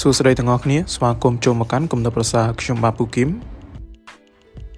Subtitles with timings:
[0.00, 3.28] សួស្តីទាំងអស់គ្នាស្វាគមន៍ចូលមកកាន់គំនិតប្រសាខ្ញុំបាទពូគឹម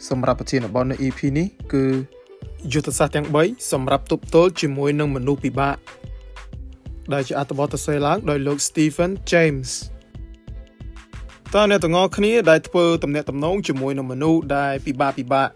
[0.09, 1.85] សម្រាប់ប្រធានបទនៅ EP នេះគឺ
[2.73, 5.77] យុទ្ធសាស្ត្រទាំង3សម្រាប់ទប់ទល់ជាមួយនឹងមនុស្សពិបាក
[7.13, 9.71] ដែលជាអត្ថបទសរសេរឡើងដោយលោក Stephen James
[11.55, 15.49] តើអ្នកទាំងអស់គ្នាដែលធ្វើតំណែងតំណងជាមួយនឹងមនុស្សដែលពិបាកពិបាក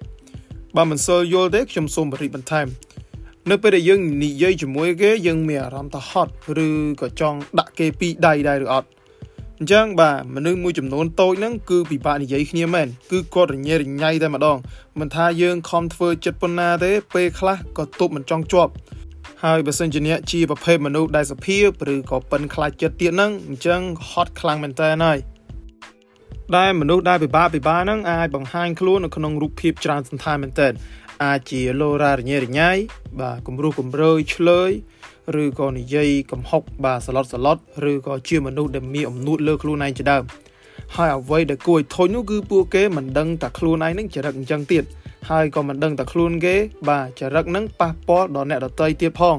[0.77, 2.67] បើមិនសូវយល់ទេខ្ញុំសូមបរិបន្ថែម
[3.51, 6.33] នៅពេលដែលយើងនិយាយជាមួយគេយើងមានអារម្មណ៍ថាហត់
[6.67, 6.69] ឬ
[7.01, 8.89] ក៏ចង់ដាក់គេពីដៃដែរឬអត់
[9.61, 14.59] អញ្ចឹងបាទមនុស្សមួយចំនួនតូចហ្នឹងគឺពិបាកនិយាយគ្នាមែនគឺគាត់រញ៉េរញ៉ៃតែម្ដង
[15.01, 18.73] មិនថាយើងខំធ្វើចិត្តប៉ុណ្ណាទេពេលខ្លះក៏ទប់មិនចង់ជាប់
[19.45, 23.81] ហើយបើសិនជាអ្នកជាប្រភេទមនុស្សដែលសភាពឬក៏ប៉ិនខ្លាចចិត្តទៀតហ្នឹងអញ្ចឹង
[24.11, 25.19] ហត់ខ្លាំងមែនតើហើយ
[26.57, 30.69] ដែលមនុស្សដែលពិបាកពិបាកហ្នឹងអាចបង្ហាញខ្លួននៅក្នុងរូបភាពច្រើនសន្តានមែនតើ
[31.25, 32.71] អាចជាឡូរ៉ារញ៉េរញ៉ៃ
[33.21, 34.71] បាទគំរោះគំរើយឆ្លើយ
[35.43, 37.59] ឬក៏និយាយកំហុកបាទសឡុតសឡុត
[37.91, 40.25] ឬក៏ជាមនុស្សដែលមានអំនួតលើខ្លួនឯងជាដើម
[40.97, 44.85] ហើយអ្វីដែលគួរឲ្យធុញនោះគឺពួកគេមិនដឹងតែខ្លួនឯងនឹងចរិតអញ្ចឹងទៀត
[45.31, 46.55] ហើយក៏មិនដឹងតែខ្លួនគេ
[46.89, 49.37] បាទចរិតនឹងប៉ះពាល់ដល់អ្នកដទៃទៀតផង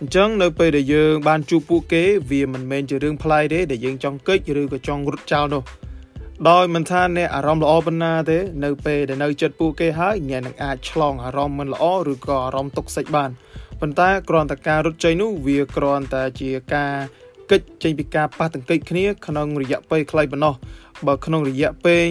[0.00, 5.62] អញ្ចឹងនៅពេលដែលយើងបានជួបពួកគេ វាមិនមែនជារឿងប្លែកទេដែលយើងចង់កិច្ចឬក៏ចង់រត់ចោលនោះ
[6.48, 13.30] ដោយមិនថាអ្នកអារម្មណ៍ល្អប៉ុណ្ណាទេ នៅពេលដែលនៅចិត្តពួកគេហើយអ្នកនឹងអាចឆ្លងអារម្មណ៍មិនល្អឬក៏អារម្មណ៍ទុក្ខសិចបាន
[13.80, 16.92] ប៉ុន្តែគ្រាន់តែការរត់ចេញនោះវាគ្រាន់តែជាការ
[17.50, 20.54] កិច្ចចេញពីការប៉ះទង្គិចគ្នាក្នុងរយៈពេលខ្លីប៉ុណ្ណោះ
[21.06, 22.04] បើក្នុងរយៈពេល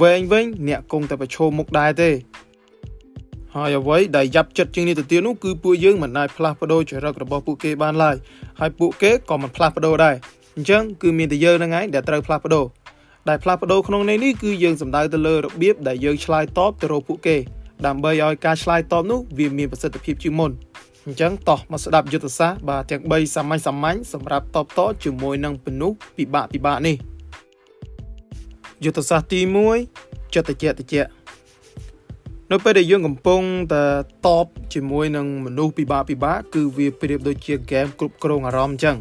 [0.00, 2.10] វែងវិញអ្នកគង់តែប្រឈមមុខដែរទេ
[3.54, 8.16] ហើយអ្វីដែលយ៉ាប់ចិត្តជាងនេះទៅទៀតនោះគឺពួកយើងមិនអាចផ្លាស់ប្ដូរចរិតរបស់ពួកគេបានឡើយ
[8.60, 10.14] ហើយពួកគេក៏មិនផ្លាស់ប្ដូរដែរ
[10.56, 12.64] អញ្ចឹងគឺមានតែយើងហ្នឹងឯងដែលត្រូវផ្លាស់ប្ដូរ
[13.28, 17.36] ដែលផ្លាស់ប្ដូរក្នុងន័យនេះគឺយើងសំដៅទៅលើរបៀបដែលយើងឆ្លើយតបទៅរកពួកគេ
[17.86, 20.50] ដើម្បីឲ្យការឆ្លើយតបនោះវាមានប្រសិទ្ធភាពជាងមុន
[21.06, 26.96] អញ្ចឹងតោះមកស្ដាប់យុទ្ធសាស្ត្របាទទាំង3សាមញ្ញសាមញ្ញសម្រាប់តបតជាមួយនឹងពនុពិបាកពិបាកនេះ
[28.84, 29.40] យុទ្ធសាស្ត្រទី
[29.86, 30.94] 1ចិត្តតិចតិច
[32.52, 33.40] នៅពេលដែលយើងកំពុង
[33.72, 33.84] តែ
[34.26, 38.96] តបជាមួយនឹងមនុស្សពិបាកពិបាកគឺវាប្រៀបដូចជាហ្គេមគ្រប់គ្រងអារម្មណ៍អញ្ចឹង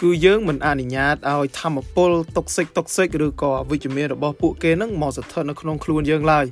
[0.00, 6.46] គឺយើងមិនអនុញ្ញាតឲ្យធម្មពលតុកសិកតុកសិកឬក៏អវិជ្ជមានរបស់ពួកគេនឹងមកស្ថិតនៅក្នុងខ្លួនយើងឡើយ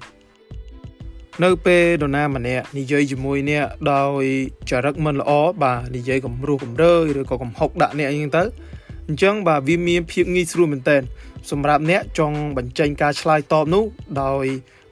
[1.40, 4.24] នៅពេលនរណាម្នាក់និយាយជាមួយអ្នកដោយ
[4.70, 5.32] ចរិតមិនល្អ
[5.62, 8.42] បាទនិយាយកំរោះកំរើយឬក៏កំហុកដាក់អ្នកអីចឹងទៅ
[9.08, 10.96] អញ្ចឹងបាទវាមានភាពងាយស្រួលមែនតើ
[11.50, 13.84] សម្រាប់អ្នកចង់បញ្ចេញការឆ្លើយតបនោះ
[14.22, 14.44] ដោយ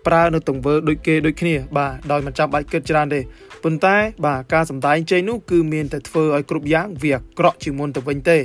[0.06, 3.20] ប្រើនៅទង្វើដូចគេដូចគ្នាបាទដោយមិនចាំបាច់គិតច្រើនទេ
[3.62, 3.96] ប៉ុន្តែ
[4.26, 8.38] បាទការសម្ដែងចេញនោះគឺមានតែធ្វើឲ្យគ្រប់យ៉ាងវាអាក្រក់ជាងមុនទៅវិញទេ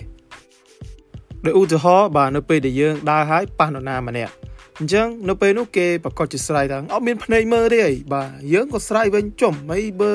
[1.45, 4.34] ដោយឧទាហរណ៍បាទនៅពេលដែលយើងដើរហើយប៉ះនរណាម្នាក់
[4.80, 10.13] អញ្ចឹងនៅពេលនោះគេប្រកាសជាស្រ័យថាអត់មានភ្នែកមើលទេអីបាទយើងក៏ស្រ័យវិញចំអីបើ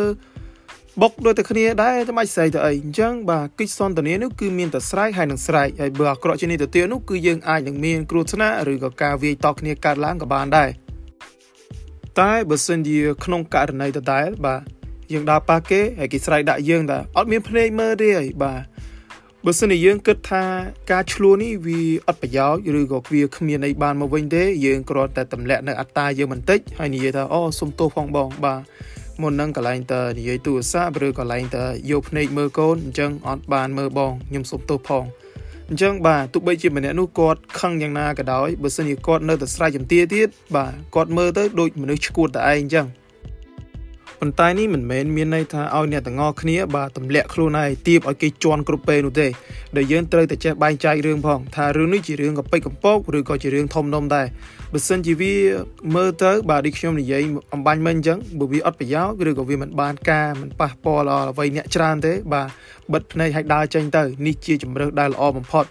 [1.03, 10.71] បុកដូចតែគ្នាដែរតែមិនស្រ័យទៅអីអញ្ចឹងបាទកិច្ចសន្ទនានោះគឺមានតែស្រ័យហើយនឹងស្រ័យហើយបើអាក្រក់ជាងនេះទៅទៀតនោះគឺយើងអាចនឹងមានគ្រោះថ្នាក់ឬក៏ការវាយតគ្នាកើតឡើងក៏បានដែរ
[12.21, 14.61] តែបើសិនជាក្នុងករណីដដែលបាទ
[15.13, 18.61] យើងដើរប៉ះគេហើយគេស្រ័យដាក់យើងថាអត់មានភ្នែកមើលទេអីបាទ
[19.47, 20.45] បើសិនជាយើងគិតថា
[20.91, 28.61] ការឆ្លោះនេះវាអត់ប្រយោជន៍ឬក៏វាគ្មានអីបានមកវិញទេយើងគ្រាន់តែទម្លាក់នៅអត្តាយើងបន្តិចហើយនិយាយថាអូសុំទោសផងបងបាទ
[29.23, 35.05] មុននឹងកន្លែងតើនិយាយទូរស័ព្ទឬកន្លែងតើយកភ្នែកមើលកូនអញ្ចឹងអត់បានមើលបងខ្ញុំសុំទោសផង
[35.69, 42.87] អញ្ចឹងបាទទោះបីជាម្នាក់នោះគាត់ខឹងយ៉ាងណាក៏ដោយបើសិនជាគាត់នៅតែស្រែកជំទាទៀតបាទគាត់មើលទៅដូចមនុស្សឈួតតែឯងអញ្ចឹង
[44.23, 49.27] ប៉ុន្តែនេះមិនមែនមានន័យថាឲ្យអ្នកទាំងអស់គ្នាបាទទម្លាក់ខ្លួនឯងទៀបឲ្យគេជន់គ្រប់ពេលនោះទេ
[49.77, 54.27] ដែលយើងត្រូវតែចេះបែងចែករឿងផងថារឿងនេះជារឿងកប៉ិចកំពកឬក៏ជារឿងធំដុំដែរ
[54.73, 55.35] បើសិនជាវា
[55.95, 57.23] មើលទៅបាទដូចខ្ញុំនិយាយ
[57.55, 62.49] អំបញ្ញមិញអញ្ចឹងបើវាអត់ប្រយោជន៍ឬក៏វាមិនបានការមិនប៉ះពាល់ដល់អ្វីអ្នកច្រើនទេ បាទ
[62.93, 65.65] បិទភ្នែកឲ្យដើរចេញទៅនេះជាជំរើសដែលល្អបំផុត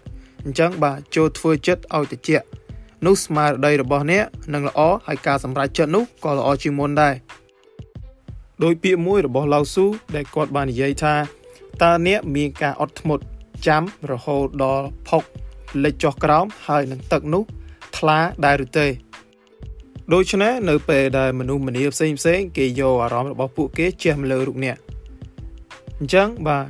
[0.46, 2.30] អញ្ចឹងបាទចូលធ្វើចិត្តឲ្យតិច
[3.06, 7.16] នោះស្មារតីរបស់អ្នកនឹងល្អហើយការសម្រេចចិត្តនោះក៏ល្អជាងមុនដែរ
[8.64, 11.16] ដោយពាក្យមួយរបស់ឡាវស៊ូដែលគាត់បាននិយាយថា
[11.84, 13.24] តើអ្នកមានការអត់ធ្មត់
[13.68, 15.24] ចាំរហូតដល់ផុក
[15.84, 17.44] លិចចុះក្រោមហើយនឹងទឹកនោះ
[17.98, 18.88] ថ្លាដែរឬទេ
[20.14, 24.78] ដូច្នេះនៅពេលដែលមនុស្សម្នាផ្សេងផ្សេងគេយកអារម្មណ៍របស់ពួកគេជះមកលើរូបអ្នក
[26.00, 26.66] អញ្ចឹងបាទ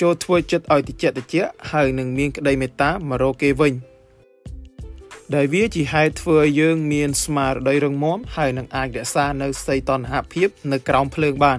[0.00, 1.34] ចូលធ្វើចិត្តឲ្យតិចតិច
[1.72, 3.72] ហើយនឹងមានក្តីមេត្តាមករកគេវិញ
[5.34, 11.58] ដែលវាជាហេតុធ្វើឲ្យយើងមានស្មារតីរឹងមាំហើយនឹងអាចរក្សានៅសីតណ្ហភាពនៅក្រោមភ្លើងបាន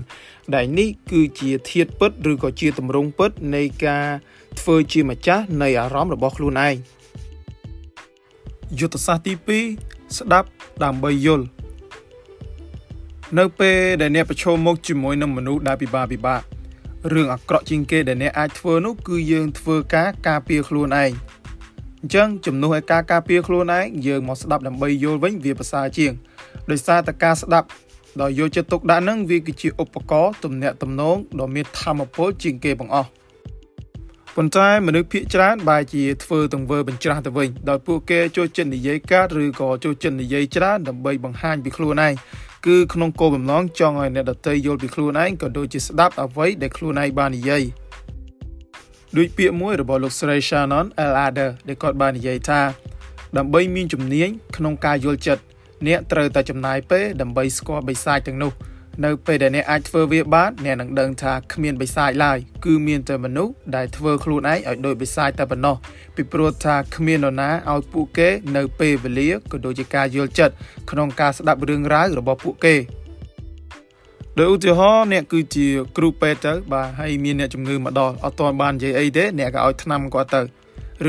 [0.55, 4.07] ដែលនេះគឺជាធាតពិតឬក៏ជាទម្រង់ពិតនៃការ
[4.59, 6.75] ធ្វើជាម្ចាស់នៃអារម្មណ៍របស់ខ្លួនឯង
[8.79, 9.33] យុទ្ធសាស្ត្រទី
[9.75, 10.47] 2ស្ដាប់
[10.83, 11.45] ដើម្បីយល់
[13.37, 16.41] នៅពេលដែលអ្នកប្រឈមមុខជាមួយនឹងមនុស្សដែលពិបាកពិបាក
[17.13, 21.11] រឿងអាក្រក់ជាងគេដែលអ្នកអាចធ្វើនោះគឺយើងធ្វើការការពារខ្លួនឯង
[22.03, 26.11] អញ្ចឹងជំនួសឲ្យការការពារខ្លួនឯងយើងមកស្ដាប់ដើម្បីយល់វិញវាប្រសើរជាង
[26.71, 27.67] ដោយសារតែការស្ដាប់
[28.21, 33.09] ដោយយកចិត្តទុកដាក់ហ្នឹងវាគឺជាឧបករណ៍ទំនាក់ទំនងដ៏មានធម៌ពលជាងគេបង្អស់
[34.35, 42.13] ប៉ុន្តែមនុស្សភាគច្រើនបែរជាធ្វើទង្វើបញ្ច្រាស់ទៅវិញដោយពួកគេចូលចិត្តនិយាយកាត់ឬក៏ចូលចិត្តនិយាយច្រើនដើម្បីបង្ហាញពីខ្លួនឯង
[42.67, 47.63] គឺក្នុងគោលបំណងចង់ឲ្យអ្នកដទៃយល់ពីខ្លួនឯងក៏ដូចជាស្ដាប់អ្វីដែលខ្លួនឯងបាននិយាយ
[49.17, 51.13] ដូចពាក្យមួយរបស់លោកស្រី Shannon L.
[51.25, 52.61] Adder ដែលគាត់បាននិយាយថា
[53.37, 55.43] ដើម្បីមានជំនាញក្នុងការយល់ចិត្ត
[55.87, 58.51] អ្នកត្រូវតែចំណាយពេលដើម្បីស្គាល់បិសាចទាំងនោះ
[59.05, 65.75] នៅពេលដែលអ្នកអាចធ្វើវាបានអ្នកនឹងដឹងថាគ្មានបិសាចឡើយគឺមានតែមនុស្សដែលធ្វើខ្លួនឯងឲ្យដូចបិសាចតែប៉ុណ្ណោះ
[66.15, 70.53] ពីព្រោះថាគ្មាននរណាឲ្យពួកគេនៅពេលវេលាក៏ដូចជាការយល់ចិត្ត
[70.91, 72.75] ក្នុងការស្ដាប់រឿងរ៉ាវរបស់ពួកគេ
[74.39, 80.41] ដោយឧទាហរណ៍អ្នកគឺជាគ្រូពេទ្យទៅបាទហើយមានអ្នកជំងឺមកដល់អត់ទាន់បាននិយាយអីទេអ្នកក៏ឲ្យថ្នាំគាត់ទៅ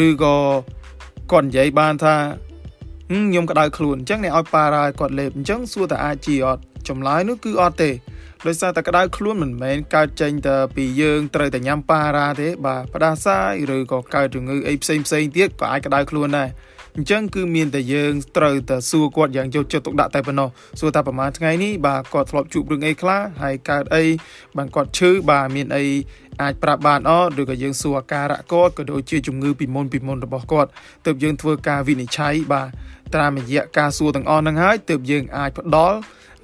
[0.04, 0.36] ឬក៏
[1.32, 2.14] គាត់និយាយបានថា
[3.10, 7.90] ខ្ញុំក្តៅខ្លួនអញ្ចឹងអ្នកឲ្យប៉ារ៉ាគាត់លេបអញ្ចឹងសួរតើអាចជាអត់ចម្លើយនោះគឺអត់ទេ
[8.46, 16.48] ដោយសារតែក្តៅខ្លួនមិនមែនកើតចេញតែពីយើងត្រូវតែញ៉ាំប៉ារ៉ាទេបាទផ្ដាសាយឬក៏កើតជំងឺអីផ្សេងផ្សេងទៀតក៏អាចក្តៅខ្លួនដែរ
[16.98, 20.48] អញ្ចឹងគឺមានតែយើងត្រូវតែសួរគាត់យ៉ាងយកចិត្តទុកដាក់តែប៉ុណ្ណោះ
[20.80, 24.04] សួរថាប្រហែលថ្ងៃនេះបាទគាត់ធ្លាប់ជួបរឿងអីខ្លះហើយកើតអី
[24.56, 25.84] បាទគាត់ឈឺបាទមានអី
[26.42, 30.70] អាចប្រាប់បានអត់ឬក៏យើងសួរអាការៈគាត់ក៏ដូចជាជំងឺពីមុនពីមុនរបស់គាត់
[31.06, 32.68] ទើបយើងធ្វើការវិនិច្ឆ័យបាទ
[33.16, 35.98] តាមរយៈការសួរទាំងអស់ហ្នឹងហើយទើបយើងអាចផ្ដល់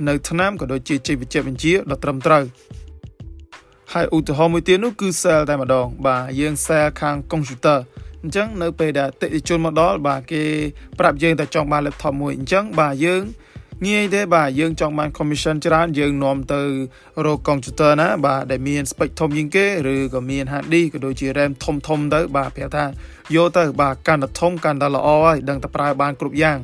[0.08, 2.44] នៅថ្នាំក៏ដូចជាជីវវិទ្យាដ៏ត្រឹមត្រូវ
[3.92, 7.78] ហើយឧទាហរណ៍មួយទៀតនោះគឺ cell តែម្ដង បាទយើង cell ខាង computer
[8.22, 10.42] អញ្ចឹងនៅពេលដែលអតិថិជនមកដល់បាទគេ
[10.98, 13.22] ប្រាប់យើងតែចង់បាន laptop មួយអញ្ចឹងបាទយើង
[13.86, 16.62] ងាយទេបាទយើងចង់បាន commission ច្រើនយើងនាំទៅ
[17.24, 22.84] រក computer ណាបាទដែលមាន spec ធំជាងគេឬក៏មាន hard disk ក៏ដូចជា RAM ធំធំទៅបាទប្រាប់ថា
[23.34, 26.58] យកទៅបាទកាន់តែធំកាន់តែល្អហើយដឹងតែប្រើបានគ្រប់យ៉ាង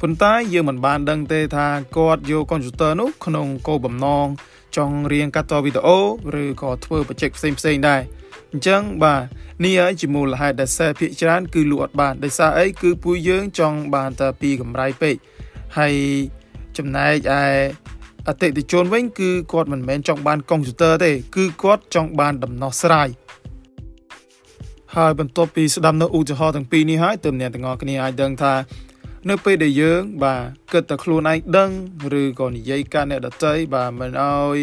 [0.00, 1.66] ប៉ុន្តែយើងមិនបានដឹងទេថា
[1.96, 4.26] គាត់យក computer នោះក្នុងគោលបំណង
[4.76, 5.98] ចង់រៀនកាត់តវីដេអូ
[6.42, 8.00] ឬក៏ធ្វើ project ផ្សេងផ្សេងដែរ
[8.52, 9.22] អញ្ចឹងបាទ
[9.64, 15.14] នេះហើយជាមូលហេតុដែលសេភាគច្រើន គឺលក់អត់បានដោយសារអីគឺពួកយើងចង់បានតែពីកម្រៃពេក
[15.78, 15.94] ហើយ
[16.78, 17.42] ចំណែកឯ
[18.28, 23.08] អតិថិជនវិញគឺគាត់មិនមែនចង់បានកុំព្យូទ័រទេ គឺគាត់ចង់បានដំណោះស្រាយ
[24.96, 28.54] ហើយបន្ទាប់ពីស្ដាប់នៅឧទាហរណ៍ទាំងពីរនេះហើយទើបអ្នកទាំងអស់គ្នាអាចដឹងថា
[29.30, 30.42] នៅពេលដែលយើង បាទ
[30.72, 31.70] គិតតែខ្លួនឯងដឹង
[32.20, 34.58] ឬក៏និយាយការអ្នកដតីបាទមិនអោយ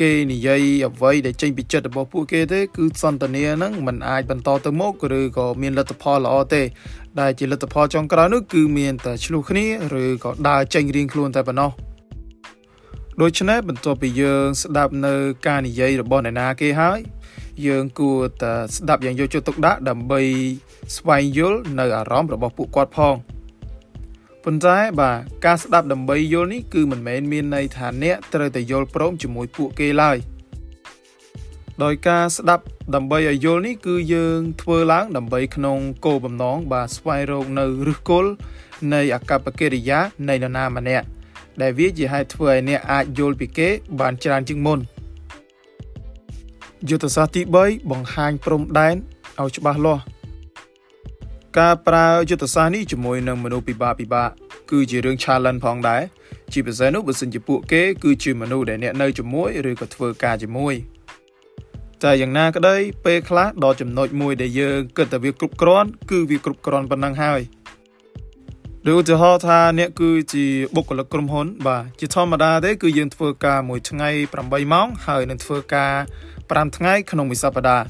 [0.00, 6.62] គេនិយាយអ្វីដែលចេញពីចិត្តរបស់ពួកគេទេគឺសន្តានាហ្នឹងมันអាចបន្តទៅមុខឬក៏មានលទ្ធផលល្អទេ
[7.20, 9.66] ដែលជាលទ្ធផលចុងក្រោយនោះគឺមានតែឆ្លោះគ្នា
[10.02, 11.70] ឬក៏ដើរចេញរៀងខ្លួនតែប៉ុណ្ណោះ
[13.20, 15.14] ដូច្នេះបន្ទាប់ពីយើងស្ដាប់នៅ
[15.46, 17.00] ការនិយាយរបស់អ្នកណាគេហើយ
[17.66, 20.20] យើងគួរតែស្ដាប់យ៉ាងយកចិត្តទុកដាក់ដើម្បី
[20.96, 23.14] ស្វែងយល់នៅអារម្មណ៍របស់ពួកគាត់ផង
[24.44, 30.16] ប៉ុន្តែបាទការស្ដាប់ដើម្បីយល់នេះគឺមិនមែនមានន័យថាអ្នកត្រូវតែយល់ព្រមជាមួយពួកគេឡើយ
[31.82, 32.64] ដោយការស្ដាប់
[32.94, 38.30] ដើម្បីឲ្យយល់នេះគឺយើងធ្វើឡើងដើម្បីក្នុងគោលបំណងបាទស្វែងរកនៅឫសគល់
[38.92, 39.98] នៃអកប្បកិរិយា
[40.28, 41.06] នៃនរណាម្នាក់
[41.60, 43.68] ដែលវាជាហេតុធ្វើឲ្យអ្នកអាចយល់ពីគេ
[44.00, 44.78] បានច្រើនជាងមុន
[46.88, 48.94] យុទ្ធសាស្ត្រទី3បង្ហាញព្រំដែន
[49.40, 50.02] ឲ្យច្បាស់លាស់
[51.58, 54.30] ការប្រើយុទ្ធសាស្ត្រនេះជាមួយនឹងមនុស្សពិបាកពិបាក
[54.70, 56.02] គឺជារឿង challenge ផងដែរ
[56.52, 60.74] ជាពិសេសនោះបើសិនជាពួកគេគឺជាមនុស្សដែលអ្នកនៅជាមួយឬក៏ធ្វើការជាមួយ
[62.02, 67.40] តែយ៉ាងណាក្តីពេលខ្លះដល់ចំណុចមួយដែលយើងគិតថាវាគ្រប់គ្រាន់គឺវាគ្រប់គ្រាន់ប៉ុណ្ណឹងហើយ
[68.88, 74.08] ឬឧទាហរណ៍ថាអ្នកគឺជាបុគ្គលិកក្រុមហ៊ុន បាទជាធម្មតាទេគឺយើងធ្វើការមួយថ្ងៃ
[74.40, 75.94] 8ម៉ោងហើយនឹងធ្វើការ
[76.34, 77.84] 5ថ្ងៃក្នុងមួយសប្តាហ៍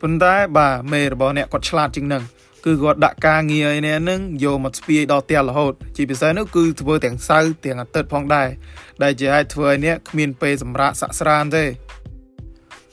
[0.00, 2.22] ប៉ុន្តែបាទមេរបស់អ្នកគាត់ឆ្លាតជាងនឹង
[2.64, 8.48] គឺគាត់ដាក់ការងារឯនេះនឹងយកមកស្ពាយដល់ផ្ទះរហូត ជាពិសេសនោះគឺធ្វើទាំងសៅរ៍ទាំងអាទិត្យផងដែរ
[9.02, 11.64] ដែលជាអាចធ្វើឲ្យអ្នកគ្មានពេលសម្រាប់សាក់ស្រានទេ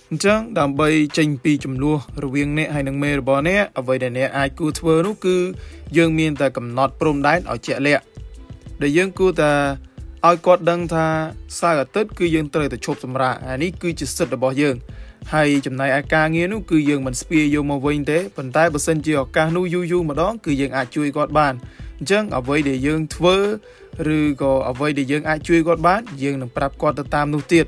[0.09, 5.37] អញ្ចឹងដើម្បីចេញពីចំនួនរវាងអ្នកហើយនិងមេរបស់អ្នកអ្វីដែលអ្នកអាចគួរធ្វើនោះគឺ
[5.97, 8.03] យើងមានតែកំណត់ព្រំដែនឲ្យជាក់លាក់
[8.81, 9.51] ដែលយើងគួរតែ
[10.27, 11.07] ឲ្យគាត់ដឹងថា
[11.59, 14.75] សៅរ៍អាទិត្យគឺយើងត្រូវតែឈប់សម្រាកអានេះគឺជាសិទ្ធិរបស់យើង
[15.33, 21.53] ហើយចំណែកឯការងារនោះគឺយើងមិនស្ពាយយកមកវិញទេប៉ុន្តែបើសិនជាឱកាសនោះយូរយូរម្ដងគឺយើងអាចជួយគាត់បាន
[21.97, 23.37] អញ្ចឹងអ្វីដែលយើងធ្វើ
[24.15, 27.65] ឬក៏អ្វីដែលយើងអាចជួយគាត់បានយើងនឹងប្រាប់គាត់ទៅតាមនោះទៀត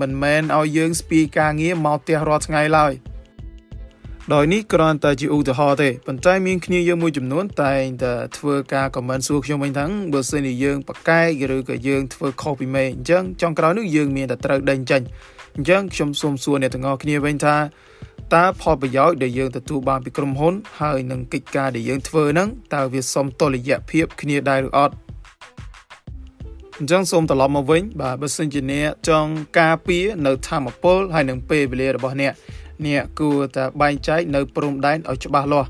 [0.00, 2.92] មិនមែនឲ្យយើងស្ពាយការងារមកផ្ទះរាល់ថ្ងៃឡើយ
[4.34, 15.02] ដោយនេះគ្រាន់តែជាឧទាហរណ៍ទេប៉ុន្តែមានគ្នាយើងមួយចំនួនតែងតែធ្វើការ comment សួរខ្ញុំវិញថាបើសិនជាយើងប្រកែកឬក៏យើងធ្វើខុសពីមេអញ្ចឹងចុងក្រោយនោះយើងមានតែត្រូវដេញចេញ
[15.54, 17.56] អអញ្ចឹងខ្ញុំសូមសួរអ្នកទាំងអស់គ្នាវិញថា
[18.34, 24.94] តើផលប្រយោជន៍ដែលយើងទទួលបានពីក្រុមហ៊ុន ហើយនឹងកិច្ចការដែលយើងធ្វើហ្នឹងតើវាសមតុល្យភាពគ្នាដែរឬអត់
[26.78, 29.30] អញ្ចឹងសូមត្រឡប់មកវិញបាទបើសិនជាអ្នកចង់
[29.60, 32.32] ការពារនៅធម្មពលហើយនឹងពេលវេលារបស់អ្នក
[32.86, 35.68] អ្នកគួរតែបែងចែកនៅព្រំដែនឲ្យច្បាស់លាស់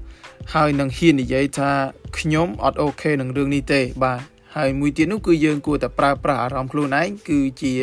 [0.54, 1.70] ហើយនឹងហ៊ាននិយាយថា
[2.18, 4.20] ខ្ញុំអត់អូខេនឹងរឿងនេះទេបាទ
[4.56, 7.74] ហើយមួយទៀតនោះគឺយើងគួរតែប្រើប្រាស់អារម្មណ៍ខ្លួនឯងគឺជា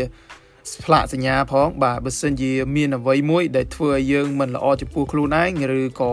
[0.84, 6.12] ផ្លាកសញ្ញាផងបាទបើសិនជាមានអ្វីមួយដែលធ្វើឲ្យយើងមិនល្អចំពោះខ្លួនឯងឬក៏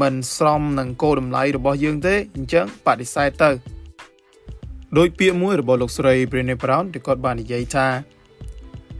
[0.00, 3.50] មិនសមនឹងគោលតម្លៃរបស់យើងទេអញ្ចឹងបដិសេធទៅ
[4.98, 7.86] ដោយពាក្យមួយរបស់លោកស្រី Brené Brown ដែលគាត់បាននិយាយថា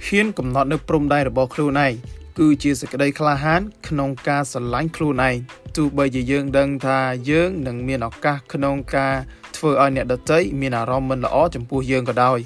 [0.06, 1.92] ហ៊ានកំណត់នៅព្រំដែនរបស់ខ្លួនឯង
[2.38, 5.36] គឺជាសេចក្តីក្លាហាន ក្នុងការស្រឡាញ់ខ្លួនឯង
[5.76, 6.98] ទោះបីជាយើងដឹងថា
[7.30, 9.14] យើងនឹងមានឱកាសក្នុងការ
[9.56, 12.38] ធ្វើឲ្យអ្នកដទៃមានអារម្មណ៍មិនល្អចំពោះយើងក៏ដោយ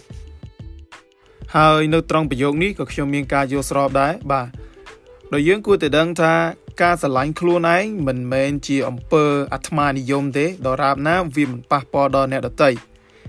[1.56, 4.48] ហើយនៅត្រង់ប្រយោគនេះក៏ខ្ញុំមានការយល់ស្របដែរបាទ
[5.32, 6.34] ដោយយើងគួរតែដឹងថា
[6.82, 12.70] ការស្រឡាញ់ខ្លួនឯងមិនមែនជាអំពើអាត្មានិយមទេដរាបណាវាមិនប៉ះពាល់ដល់អ្នកដទៃ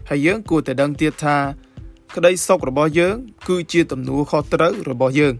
[0.10, 1.38] ហើយយើងគួរតែដឹងទៀតថា
[2.16, 3.16] ក្តីសុខរបស់យើង
[3.48, 5.34] គឺជាទំនួលខុសត្រូវរបស់យើង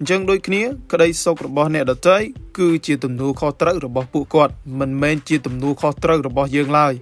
[0.00, 0.62] អញ្ចឹងដូចគ្នា
[0.92, 2.16] ក្តីសុខរបស់អ្នកដទៃ
[2.58, 6.94] គឺជាទំនួលខុសត្រូវរបស់ពួកគាត់មិនមែនជាទំនួលខុសត្រូវរបស់យើងឡើយ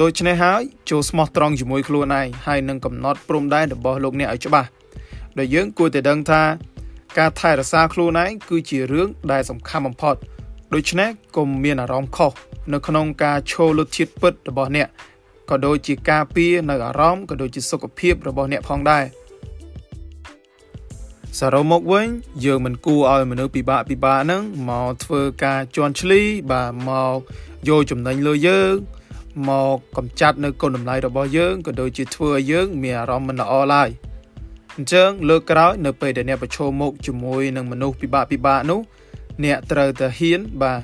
[0.00, 4.68] ដូច្នេះហើយចូលស្មោះត្រង់ជាមួយខ្លួនឯងហើយនឹងកំណត់ព្រំដែនរបស់លោកអ្នកឲ្យច្បាស់
[5.38, 6.42] ដែលយើងគួរតែដឹងថា
[7.18, 10.14] ការថែរក្សាខ្លួនឯងគឺជារឿងដែលសំខាន់បំផុត
[10.74, 12.32] ដូច្នេះកុំមានអារម្មណ៍ខុស
[12.72, 14.88] នៅក្នុងការឈរលុតជាតិពិតរបស់អ្នក
[15.50, 19.04] ក៏ដូចជាការពារនៅអារម្មណ៍ក៏ដូចជាសុខភាពរបស់អ្នកផងដែរ
[21.38, 22.06] សរុបមកវិញ
[22.44, 27.16] យើងមិនគួរឲ្យមនុស្សពិបាកពិបាកហ្នឹងមកធ្វើការជន់ឈ្លីបាទមក
[27.68, 28.74] យកចំណេញលើយើង
[29.48, 33.88] មកកំចាត់នៅគុណតម្លៃរបស់យើងក៏ដូចជាធ្វើឲ្យយើងមានអារម្មណ៍មិនល្អឡើយ
[34.76, 38.80] អញ្ចឹងលើកក្រោយនៅពេលដែលអ្នកប្រឈមមុខជាមួយនឹងមនុស្សពិបាកពិបាកនោះ
[39.44, 40.80] អ្នកត្រូវតែហ៊ានបាទ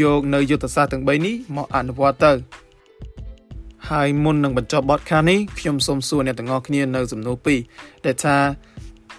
[0.00, 2.32] យកនៅយុទ្ធសាស្ត្រទាំង3នេះមកអនុវត្តទៅ
[3.90, 7.36] ហើយមុននឹងបញ្ចប់បទខានេះខ្ញុំសូមសួរអ្នកទាំងអស់គ្នានៅសំណួរ
[7.70, 8.36] 2ដែលថា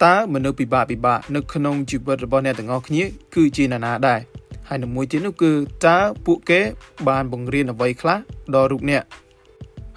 [0.03, 3.03] តើមនុស្សពិបាកពិបាកនៅក្នុងជីវិតរបស់អ្នកទាំងអស់គ្នា
[3.35, 4.19] គឺជានរណាដែរ
[4.67, 5.51] ហើយនៅមួយទៀតនោះគឺ
[5.85, 6.61] តើពួកគេ
[7.07, 8.17] បានបង្រៀនអ្វីខ្លះ
[8.53, 9.03] ដល់រូបអ្នក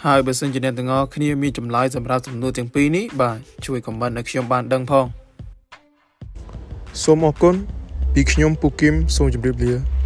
[0.04, 5.06] ហើយបើសិនជាអ្នកទាំងអស់គ្នាមានចម្លើយសម្រាប់សំណួរទាំងពីរនេះបាទជួយខមមិនឲ្យខ្ញុំបានដឹងផង
[7.02, 7.54] សូមអរគុណ
[8.14, 9.99] ពីខ្ញុំពូគឹមសូមជម្រាបលា